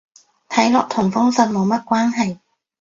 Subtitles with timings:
[0.49, 2.39] 睇落同封信冇乜關係